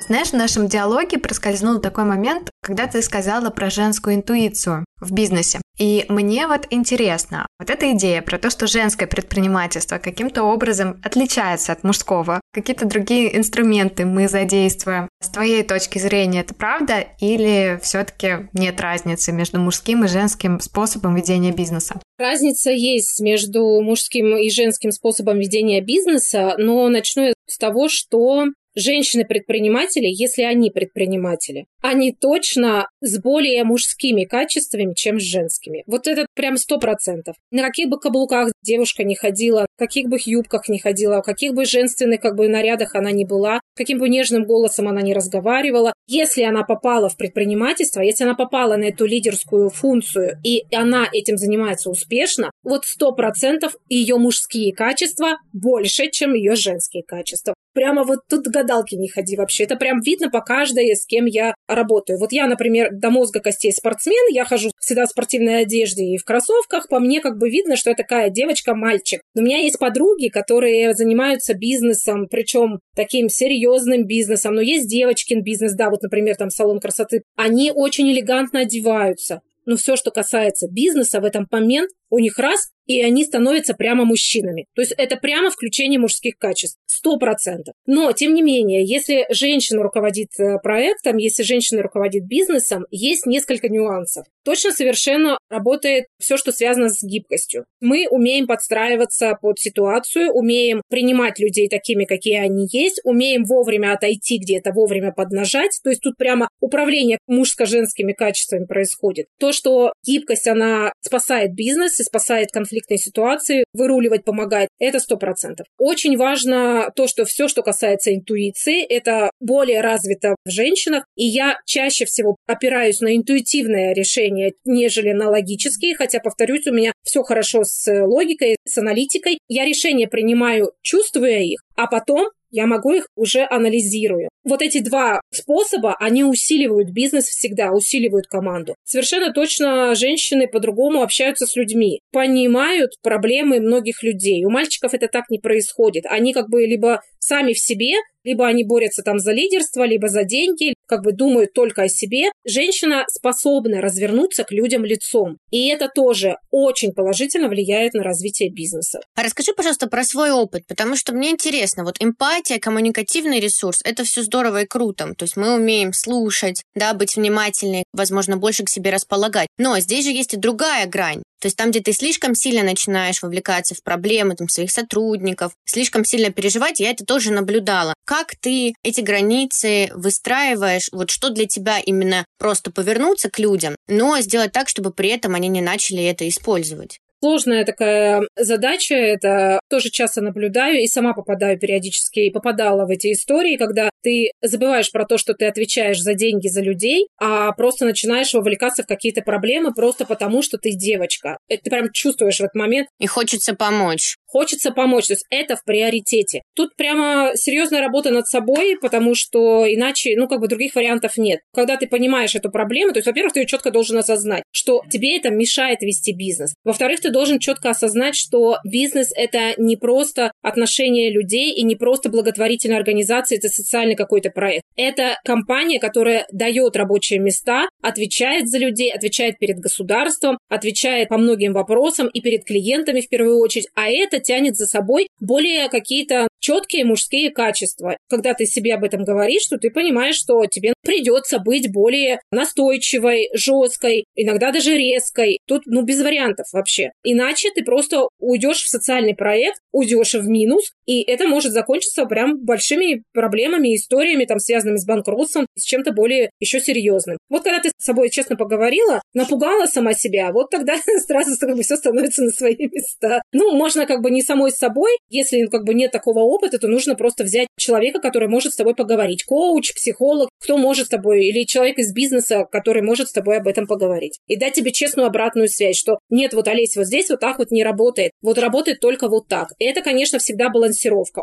[0.00, 5.60] Знаешь, в нашем диалоге проскользнул такой момент, когда ты сказала про женскую интуицию в бизнесе.
[5.78, 11.72] И мне вот интересно, вот эта идея про то, что женское предпринимательство каким-то образом отличается
[11.72, 15.08] от мужского, какие-то другие инструменты мы задействуем.
[15.22, 21.14] С твоей точки зрения это правда или все-таки нет разницы между мужским и женским способом
[21.14, 22.00] ведения бизнеса?
[22.18, 28.46] Разница есть между мужским и женским способом ведения бизнеса, но начну я с того, что
[28.74, 35.84] женщины-предприниматели, если они предприниматели, они точно с более мужскими качествами, чем с женскими.
[35.86, 37.36] Вот это прям сто процентов.
[37.50, 41.54] На каких бы каблуках девушка не ходила, в каких бы юбках не ходила, в каких
[41.54, 45.92] бы женственных как бы нарядах она не была, каким бы нежным голосом она не разговаривала,
[46.06, 51.36] если она попала в предпринимательство, если она попала на эту лидерскую функцию, и она этим
[51.36, 57.54] занимается успешно, вот сто процентов ее мужские качества больше, чем ее женские качества.
[57.74, 59.64] Прямо вот тут гадалки не ходи вообще.
[59.64, 62.18] Это прям видно по каждой, с кем я работаю.
[62.18, 66.24] Вот я, например, до мозга костей спортсмен, я хожу всегда в спортивной одежде и в
[66.24, 66.88] кроссовках.
[66.88, 69.22] По мне как бы видно, что я такая девочка-мальчик.
[69.34, 74.54] Но у меня есть подруги, которые занимаются бизнесом, причем таким серьезным бизнесом.
[74.54, 77.22] Но есть девочкин бизнес, да, вот, например, там салон красоты.
[77.36, 79.40] Они очень элегантно одеваются.
[79.66, 84.04] Но все, что касается бизнеса в этом момент, у них раз, и они становятся прямо
[84.04, 84.66] мужчинами.
[84.74, 86.78] То есть это прямо включение мужских качеств.
[86.86, 87.74] Сто процентов.
[87.86, 93.68] Но, тем не менее, если женщина руководит э, проектом, если женщина руководит бизнесом, есть несколько
[93.68, 94.26] нюансов.
[94.44, 97.64] Точно совершенно работает все, что связано с гибкостью.
[97.80, 104.38] Мы умеем подстраиваться под ситуацию, умеем принимать людей такими, какие они есть, умеем вовремя отойти
[104.38, 105.80] где-то, вовремя поднажать.
[105.82, 109.26] То есть тут прямо управление мужско-женскими качествами происходит.
[109.40, 114.68] То, что гибкость, она спасает бизнес и спасает конфликт конфликтной ситуации выруливать помогает.
[114.78, 115.66] Это сто процентов.
[115.78, 121.04] Очень важно то, что все, что касается интуиции, это более развито в женщинах.
[121.16, 125.94] И я чаще всего опираюсь на интуитивное решение, нежели на логические.
[125.96, 129.38] Хотя, повторюсь, у меня все хорошо с логикой, с аналитикой.
[129.48, 134.28] Я решения принимаю, чувствуя их, а потом я могу их уже анализирую.
[134.44, 138.76] Вот эти два способа, они усиливают бизнес всегда, усиливают команду.
[138.84, 144.44] Совершенно точно женщины по-другому общаются с людьми, понимают проблемы многих людей.
[144.44, 146.04] У мальчиков это так не происходит.
[146.06, 150.24] Они как бы либо сами в себе, либо они борются там за лидерство, либо за
[150.24, 152.30] деньги, как бы думают только о себе.
[152.44, 155.38] Женщина способна развернуться к людям лицом.
[155.50, 159.00] И это тоже очень положительно влияет на развитие бизнеса.
[159.14, 164.04] А расскажи, пожалуйста, про свой опыт, потому что мне интересно, вот эмпатия, коммуникативный ресурс, это
[164.04, 165.14] все здорово и круто.
[165.16, 169.48] То есть мы умеем слушать, да, быть внимательны, возможно, больше к себе располагать.
[169.58, 171.22] Но здесь же есть и другая грань.
[171.44, 176.02] То есть там, где ты слишком сильно начинаешь вовлекаться в проблемы там, своих сотрудников, слишком
[176.02, 177.92] сильно переживать, я это тоже наблюдала.
[178.06, 180.88] Как ты эти границы выстраиваешь?
[180.90, 185.34] Вот что для тебя именно просто повернуться к людям, но сделать так, чтобы при этом
[185.34, 186.98] они не начали это использовать?
[187.24, 193.12] Сложная такая задача, это тоже часто наблюдаю и сама попадаю периодически, и попадала в эти
[193.12, 197.86] истории, когда ты забываешь про то, что ты отвечаешь за деньги за людей, а просто
[197.86, 201.38] начинаешь вовлекаться в какие-то проблемы просто потому, что ты девочка.
[201.48, 202.88] Это ты прям чувствуешь в этот момент.
[203.00, 205.06] И хочется помочь хочется помочь.
[205.06, 206.42] То есть это в приоритете.
[206.56, 211.38] Тут прямо серьезная работа над собой, потому что иначе, ну, как бы других вариантов нет.
[211.54, 215.16] Когда ты понимаешь эту проблему, то есть, во-первых, ты ее четко должен осознать, что тебе
[215.16, 216.54] это мешает вести бизнес.
[216.64, 222.08] Во-вторых, ты должен четко осознать, что бизнес это не просто отношения людей и не просто
[222.08, 224.64] благотворительная организация, это социальный какой-то проект.
[224.74, 231.52] Это компания, которая дает рабочие места, отвечает за людей, отвечает перед государством, отвечает по многим
[231.52, 233.68] вопросам и перед клиентами в первую очередь.
[233.76, 237.96] А это тянет за собой более какие-то четкие мужские качества.
[238.10, 243.30] Когда ты себе об этом говоришь, что ты понимаешь, что тебе придется быть более настойчивой,
[243.32, 245.38] жесткой, иногда даже резкой.
[245.46, 246.90] Тут, ну, без вариантов вообще.
[247.02, 252.38] Иначе ты просто уйдешь в социальный проект, уйдешь в минус, и это может закончиться прям
[252.44, 257.18] большими проблемами, историями, там, связанными с банкротством, с чем-то более еще серьезным.
[257.28, 261.62] Вот когда ты с собой честно поговорила, напугала сама себя, вот тогда сразу как бы
[261.62, 263.22] все становится на свои места.
[263.32, 266.68] Ну, можно как бы не самой собой, если ну, как бы нет такого опыта, то
[266.68, 269.24] нужно просто взять человека, который может с тобой поговорить.
[269.24, 273.48] Коуч, психолог, кто может с тобой, или человек из бизнеса, который может с тобой об
[273.48, 274.18] этом поговорить.
[274.26, 277.50] И дать тебе честную обратную связь, что нет, вот Олесь, вот здесь вот так вот
[277.50, 278.12] не работает.
[278.22, 279.48] Вот работает только вот так.
[279.58, 280.73] И это, конечно, всегда балансировка.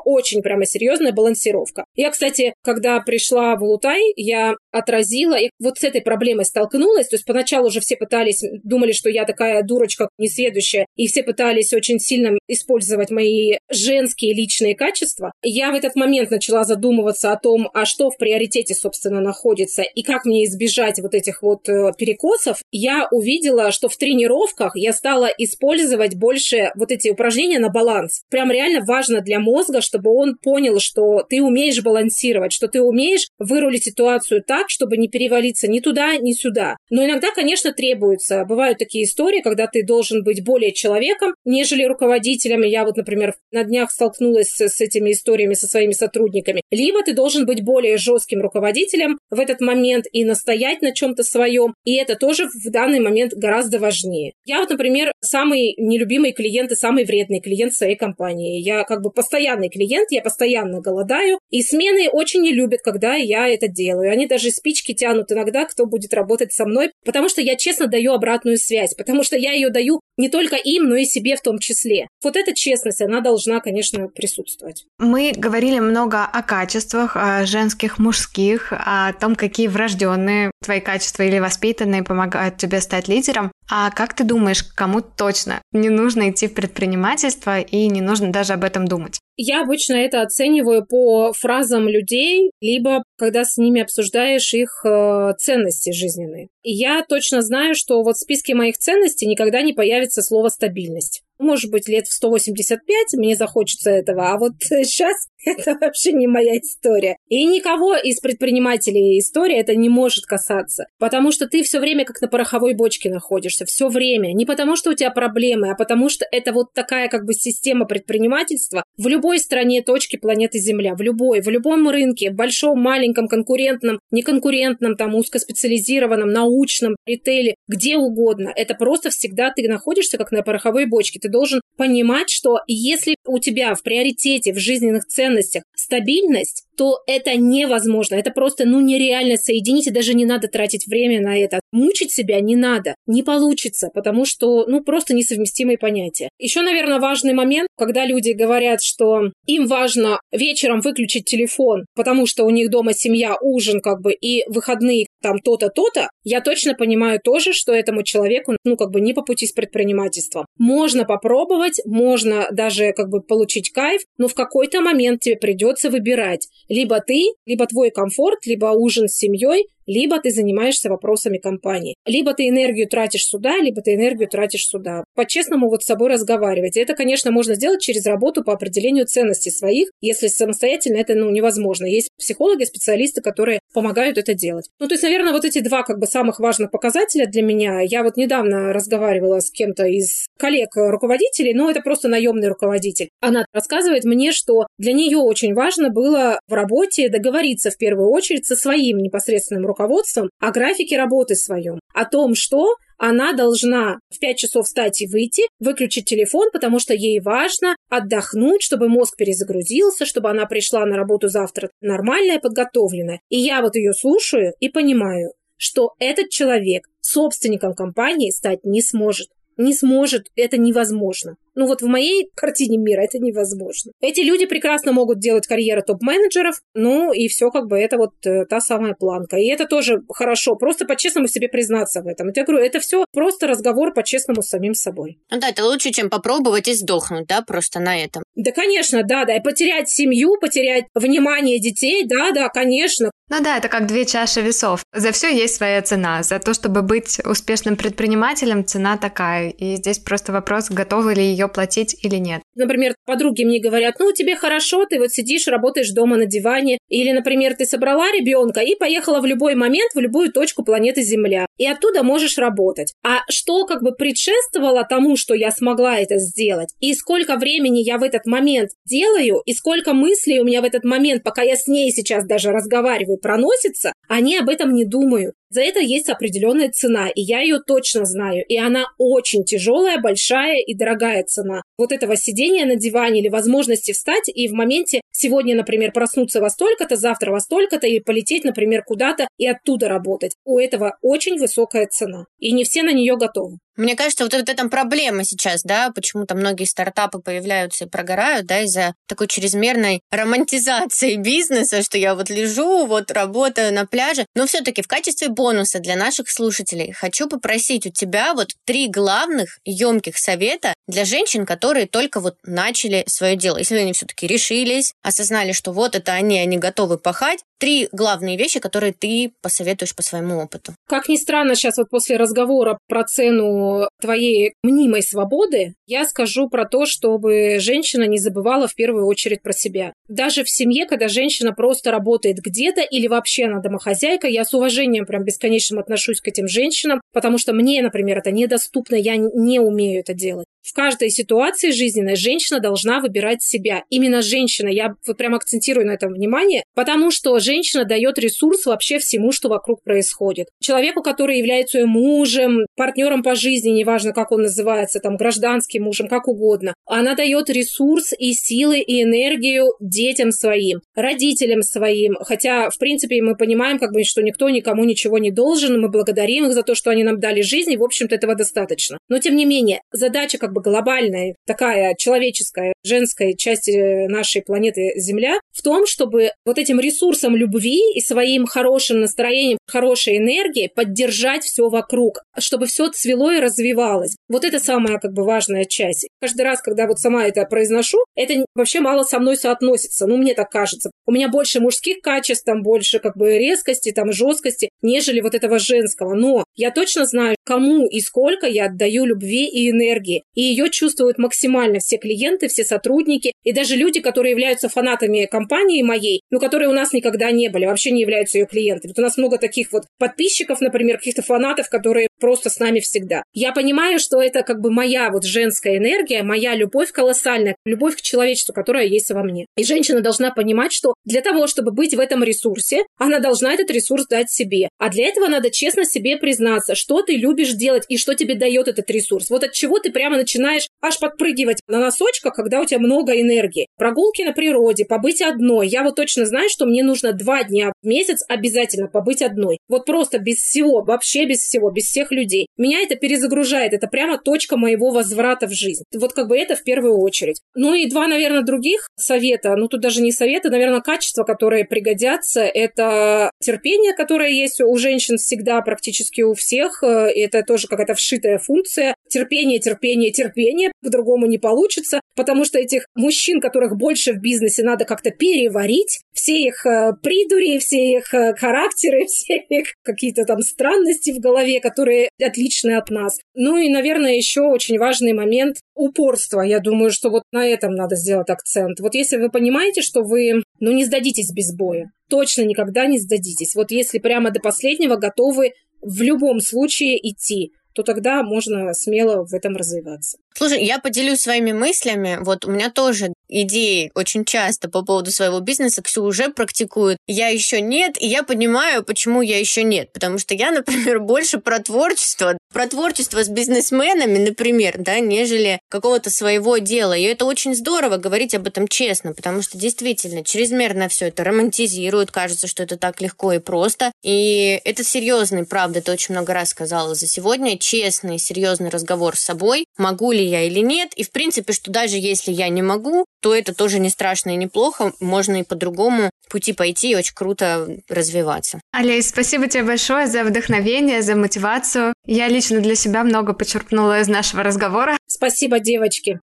[0.05, 1.85] Очень прямо серьезная балансировка.
[1.95, 7.07] Я, кстати, когда пришла в Лутай, я отразила и вот с этой проблемой столкнулась.
[7.07, 11.73] То есть поначалу уже все пытались, думали, что я такая дурочка несведущая, и все пытались
[11.73, 15.31] очень сильно использовать мои женские личные качества.
[15.43, 20.03] Я в этот момент начала задумываться о том, а что в приоритете, собственно, находится, и
[20.03, 22.61] как мне избежать вот этих вот э, перекосов.
[22.71, 28.23] Я увидела, что в тренировках я стала использовать больше вот эти упражнения на баланс.
[28.29, 33.27] Прям реально важно для мозга, чтобы он понял, что ты умеешь балансировать, что ты умеешь
[33.39, 36.77] вырулить ситуацию так, чтобы не перевалиться ни туда, ни сюда.
[36.89, 38.45] Но иногда, конечно, требуется.
[38.45, 42.61] Бывают такие истории, когда ты должен быть более человеком, нежели руководителем.
[42.61, 46.61] Я вот, например, на днях столкнулась с этими историями со своими сотрудниками.
[46.71, 51.73] Либо ты должен быть более жестким руководителем в этот момент и настоять на чем-то своем.
[51.85, 54.33] И это тоже в данный момент гораздо важнее.
[54.45, 58.61] Я вот, например, самый нелюбимый клиент и самый вредный клиент своей компании.
[58.61, 61.39] Я как бы постоянный клиент, я постоянно голодаю.
[61.49, 64.11] И смены очень не любят, когда я это делаю.
[64.11, 68.11] Они даже спички тянут иногда, кто будет работать со мной, потому что я честно даю
[68.11, 71.59] обратную связь, потому что я ее даю не только им, но и себе в том
[71.59, 72.07] числе.
[72.21, 74.85] Вот эта честность, она должна, конечно, присутствовать.
[74.99, 81.39] Мы говорили много о качествах, о женских, мужских, о том, какие врожденные твои качества или
[81.39, 83.51] воспитанные помогают тебе стать лидером.
[83.69, 88.53] А как ты думаешь, кому точно не нужно идти в предпринимательство и не нужно даже
[88.53, 89.20] об этом думать?
[89.37, 95.91] Я обычно это оцениваю по фразам людей, либо когда с ними обсуждаешь их э, ценности
[95.91, 96.49] жизненные.
[96.63, 101.23] И я точно знаю, что вот в списке моих ценностей никогда не появится слово «стабильность»
[101.41, 106.57] может быть, лет в 185 мне захочется этого, а вот сейчас это вообще не моя
[106.57, 107.17] история.
[107.27, 112.21] И никого из предпринимателей истории это не может касаться, потому что ты все время как
[112.21, 114.33] на пороховой бочке находишься, все время.
[114.33, 117.85] Не потому, что у тебя проблемы, а потому что это вот такая как бы система
[117.85, 123.27] предпринимательства в любой стране точки планеты Земля, в любой, в любом рынке, в большом, маленьком,
[123.27, 128.51] конкурентном, неконкурентном, там узкоспециализированном, научном, ритейле, где угодно.
[128.55, 131.19] Это просто всегда ты находишься как на пороховой бочке.
[131.19, 137.35] Ты должен понимать, что если у тебя в приоритете, в жизненных ценностях стабильность, то это
[137.35, 138.15] невозможно.
[138.15, 141.59] Это просто, ну, нереально соединить, и даже не надо тратить время на это.
[141.71, 146.29] Мучить себя не надо, не получится, потому что, ну, просто несовместимые понятия.
[146.39, 152.45] Еще, наверное, важный момент, когда люди говорят, что им важно вечером выключить телефон, потому что
[152.45, 157.19] у них дома семья, ужин, как бы, и выходные там то-то, то-то, я точно понимаю
[157.23, 160.45] тоже, что этому человеку, ну, как бы не по пути с предпринимательством.
[160.57, 166.47] Можно попробовать, можно даже как бы получить кайф, но в какой-то момент тебе придется выбирать.
[166.67, 171.95] Либо ты, либо твой комфорт, либо ужин с семьей, либо ты занимаешься вопросами компании.
[172.05, 175.03] Либо ты энергию тратишь сюда, либо ты энергию тратишь сюда.
[175.15, 176.77] По-честному вот с собой разговаривать.
[176.77, 179.89] И это, конечно, можно сделать через работу по определению ценностей своих.
[180.01, 181.85] Если самостоятельно это ну, невозможно.
[181.85, 184.69] Есть психологи, специалисты, которые помогают это делать.
[184.79, 187.81] Ну, то есть, наверное, вот эти два как бы самых важных показателя для меня.
[187.81, 193.09] Я вот недавно разговаривала с кем-то из коллег-руководителей, но это просто наемный руководитель.
[193.21, 198.45] Она рассказывает мне, что для нее очень важно было в работе договориться в первую очередь
[198.45, 204.37] со своим непосредственным руководством о графике работы своем, о том, что она должна в 5
[204.37, 210.29] часов встать и выйти, выключить телефон, потому что ей важно отдохнуть, чтобы мозг перезагрузился, чтобы
[210.29, 213.19] она пришла на работу завтра нормальная, подготовленная.
[213.29, 219.29] И я вот ее слушаю и понимаю, что этот человек собственником компании стать не сможет
[219.57, 221.35] не сможет, это невозможно.
[221.55, 223.91] Ну вот в моей картине мира это невозможно.
[224.01, 228.45] Эти люди прекрасно могут делать карьеру топ-менеджеров, ну и все как бы это вот э,
[228.45, 229.37] та самая планка.
[229.37, 232.31] И это тоже хорошо, просто по-честному себе признаться в этом.
[232.33, 235.19] Я говорю, это все просто разговор по-честному с самим собой.
[235.29, 238.23] Ну да, это лучше, чем попробовать и сдохнуть, да, просто на этом.
[238.35, 239.35] Да, конечно, да, да.
[239.35, 243.11] И потерять семью, потерять внимание детей, да, да, конечно.
[243.29, 244.83] Ну да, это как две чаши весов.
[244.93, 246.21] За все есть своя цена.
[246.21, 249.49] За то, чтобы быть успешным предпринимателем, цена такая.
[249.49, 252.41] И здесь просто вопрос, готовы ли ее платить или нет.
[252.55, 256.77] Например, подруги мне говорят, ну, тебе хорошо, ты вот сидишь, работаешь дома на диване.
[256.89, 261.45] Или, например, ты собрала ребенка и поехала в любой момент в любую точку планеты Земля.
[261.57, 262.93] И оттуда можешь работать.
[263.03, 266.69] А что как бы предшествовало тому, что я смогла это сделать?
[266.79, 270.83] И сколько времени я в этот момент делаю, и сколько мыслей у меня в этот
[270.83, 275.35] момент, пока я с ней сейчас даже разговариваю, проносится, они об этом не думают.
[275.51, 278.45] За это есть определенная цена, и я ее точно знаю.
[278.47, 281.61] И она очень тяжелая, большая и дорогая цена.
[281.77, 286.49] Вот этого сидения на диване или возможности встать и в моменте сегодня, например, проснуться во
[286.49, 290.35] столько-то, завтра во столько-то и полететь, например, куда-то и оттуда работать.
[290.45, 292.27] У этого очень высокая цена.
[292.39, 293.57] И не все на нее готовы.
[293.77, 298.61] Мне кажется, вот в этом проблема сейчас, да, почему-то многие стартапы появляются и прогорают, да,
[298.61, 304.25] из-за такой чрезмерной романтизации бизнеса, что я вот лежу, вот работаю на пляже.
[304.35, 309.59] Но все-таки в качестве бонуса для наших слушателей хочу попросить у тебя вот три главных
[309.63, 313.57] емких совета для женщин, которые только вот начали свое дело.
[313.57, 318.59] Если они все-таки решились, осознали, что вот это они, они готовы пахать, три главные вещи,
[318.59, 320.73] которые ты посоветуешь по своему опыту.
[320.87, 326.65] Как ни странно, сейчас вот после разговора про цену твоей мнимой свободы, я скажу про
[326.65, 329.93] то, чтобы женщина не забывала в первую очередь про себя.
[330.09, 335.05] Даже в семье, когда женщина просто работает где-то или вообще она домохозяйка, я с уважением
[335.05, 339.99] прям бесконечным отношусь к этим женщинам, потому что мне, например, это недоступно, я не умею
[339.99, 340.47] это делать.
[340.61, 343.83] В каждой ситуации жизненной женщина должна выбирать себя.
[343.89, 348.99] Именно женщина, я вот прям акцентирую на этом внимание, потому что женщина дает ресурс вообще
[348.99, 350.47] всему, что вокруг происходит.
[350.61, 356.27] Человеку, который является мужем, партнером по жизни, неважно, как он называется, там, гражданским мужем, как
[356.27, 362.15] угодно, она дает ресурс и силы, и энергию детям своим, родителям своим.
[362.21, 366.45] Хотя, в принципе, мы понимаем, как бы, что никто никому ничего не должен, мы благодарим
[366.45, 368.97] их за то, что они нам дали жизнь, и, в общем-то, этого достаточно.
[369.09, 374.93] Но, тем не менее, задача как бы глобальная, такая человеческая, женская часть э, нашей планеты
[374.95, 381.43] Земля в том, чтобы вот этим ресурсом любви и своим хорошим настроением, хорошей энергией поддержать
[381.43, 384.15] все вокруг, чтобы все цвело и развивалось.
[384.27, 386.07] Вот это самая как бы важная часть.
[386.19, 390.07] Каждый раз, когда вот сама это произношу, это вообще мало со мной соотносится.
[390.07, 390.91] Ну, мне так кажется.
[391.05, 395.59] У меня больше мужских качеств, там больше как бы резкости, там жесткости, нежели вот этого
[395.59, 396.13] женского.
[396.15, 400.23] Но я точно знаю, кому и сколько я отдаю любви и энергии.
[400.35, 405.81] И ее чувствуют максимально все клиенты, все сотрудники и даже люди, которые являются фанатами компании
[405.81, 408.91] моей, но которые у нас никогда не были, вообще не являются ее клиентами.
[408.91, 413.23] Вот у нас много таких вот подписчиков, например, каких-то фанатов, которые просто с нами всегда.
[413.33, 418.01] Я понимаю, что это как бы моя вот женская энергия, моя любовь колоссальная, любовь к
[418.01, 419.47] человечеству, которая есть во мне.
[419.57, 423.71] И женщина должна понимать, что для того, чтобы быть в этом ресурсе, она должна этот
[423.71, 424.69] ресурс дать себе.
[424.77, 428.67] А для этого надо честно себе признаться, что ты любишь делать и что тебе дает
[428.67, 429.29] этот ресурс.
[429.29, 433.30] Вот от чего ты прямо начинаешь аж подпрыгивать на носочках, когда у тебя много энергии.
[433.77, 435.67] Прогулки на природе, побыть одной.
[435.67, 439.57] Я вот точно знаю, что мне нужно два дня в месяц обязательно побыть одной.
[439.67, 442.47] Вот просто без всего, вообще без всего, без всех людей.
[442.57, 445.83] Меня это перезагружает, это прямо точка моего возврата в жизнь.
[445.93, 447.41] Вот как бы это в первую очередь.
[447.55, 452.41] Ну и два, наверное, других совета, ну тут даже не советы, наверное, качества, которые пригодятся,
[452.41, 458.95] это терпение, которое есть у женщин всегда, практически у всех, это тоже какая-то вшитая функция.
[459.09, 464.85] Терпение, терпение, терпение, по-другому не получится, потому что этих мужчин, которых больше в бизнесе надо
[464.85, 471.11] как-то переварить, все их э, придури, все их э, характеры, все их какие-то там странности
[471.11, 473.19] в голове, которые отличны от нас.
[473.33, 476.41] Ну и, наверное, еще очень важный момент упорства.
[476.41, 478.79] Я думаю, что вот на этом надо сделать акцент.
[478.79, 483.55] Вот если вы понимаете, что вы, ну, не сдадитесь без боя, точно никогда не сдадитесь.
[483.55, 489.33] Вот если прямо до последнего готовы в любом случае идти, то тогда можно смело в
[489.33, 490.17] этом развиваться.
[490.33, 492.17] Слушай, я поделюсь своими мыслями.
[492.21, 496.97] Вот у меня тоже идеи очень часто по поводу своего бизнеса Ксю уже практикует.
[497.07, 499.91] Я еще нет, и я понимаю, почему я еще нет.
[499.93, 506.09] Потому что я, например, больше про творчество, про творчество с бизнесменами, например, да, нежели какого-то
[506.09, 506.93] своего дела.
[506.93, 512.11] И это очень здорово говорить об этом честно, потому что действительно чрезмерно все это романтизирует,
[512.11, 513.91] кажется, что это так легко и просто.
[514.03, 519.21] И это серьезный, правда, ты очень много раз сказала за сегодня, честный, серьезный разговор с
[519.21, 523.05] собой, могу ли я или нет, и в принципе, что даже если я не могу,
[523.21, 527.67] то это тоже не страшно и неплохо, можно и по-другому пути пойти и очень круто
[527.89, 528.61] развиваться.
[528.71, 531.93] Олесь, спасибо тебе большое за вдохновение, за мотивацию.
[532.05, 534.97] Я лично для себя много почерпнула из нашего разговора.
[535.07, 536.19] Спасибо, девочки.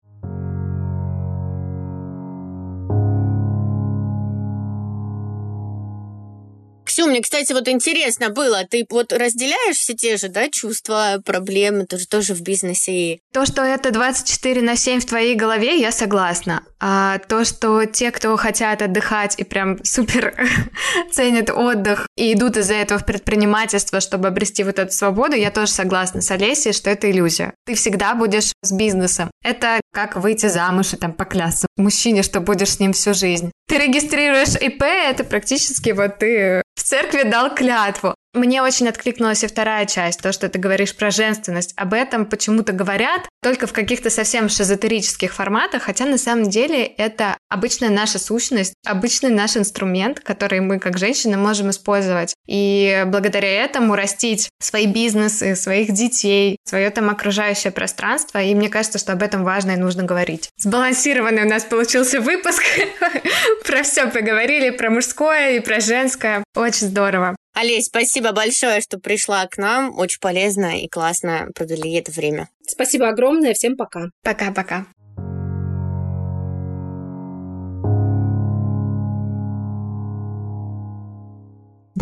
[7.03, 11.85] Ксю, мне, кстати, вот интересно было, ты вот разделяешь все те же, да, чувства, проблемы,
[11.85, 13.19] тоже, тоже в бизнесе?
[13.33, 16.63] То, что это 24 на 7 в твоей голове, я согласна.
[16.79, 20.33] А то, что те, кто хотят отдыхать и прям супер
[21.11, 25.71] ценят отдых и идут из-за этого в предпринимательство, чтобы обрести вот эту свободу, я тоже
[25.71, 27.53] согласна с Олесей, что это иллюзия.
[27.65, 29.29] Ты всегда будешь с бизнесом.
[29.43, 33.51] Это как выйти замуж и там поклясться мужчине, что будешь с ним всю жизнь.
[33.67, 38.15] Ты регистрируешь ИП, это практически вот ты в церкви дал клятву.
[38.33, 41.73] Мне очень откликнулась и вторая часть, то, что ты говоришь про женственность.
[41.75, 47.37] Об этом почему-то говорят только в каких-то совсем шизотерических форматах, хотя на самом деле это
[47.49, 52.33] обычная наша сущность, обычный наш инструмент, который мы как женщины можем использовать.
[52.47, 58.41] И благодаря этому растить свои бизнесы, своих детей, свое там окружающее пространство.
[58.41, 60.49] И мне кажется, что об этом важно и нужно говорить.
[60.57, 62.63] Сбалансированный у нас получился выпуск.
[63.67, 66.43] Про все поговорили, про мужское и про женское.
[66.55, 67.35] Очень здорово.
[67.53, 69.97] Олесь, спасибо большое, что пришла к нам.
[69.97, 72.49] Очень полезно и классно провели это время.
[72.67, 73.53] Спасибо огромное.
[73.53, 74.09] Всем пока.
[74.23, 74.87] Пока-пока.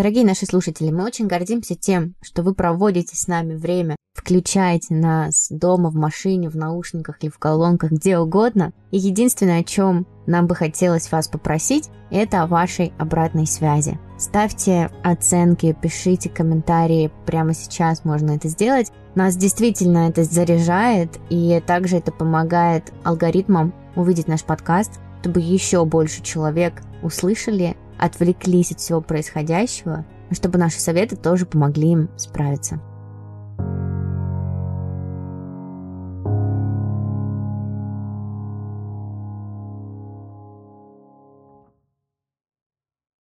[0.02, 5.46] Дорогие наши слушатели, мы очень гордимся тем, что вы проводите с нами время, включаете нас
[5.52, 8.74] дома, в машине, в наушниках или в колонках, где угодно.
[8.90, 14.00] И единственное, о чем нам бы хотелось вас попросить, это о вашей обратной связи.
[14.18, 18.92] Ставьте оценки, пишите комментарии, прямо сейчас можно это сделать.
[19.14, 26.24] Нас действительно это заряжает, и также это помогает алгоритмам увидеть наш подкаст, чтобы еще больше
[26.24, 32.82] человек услышали отвлеклись от всего происходящего, чтобы наши советы тоже помогли им справиться.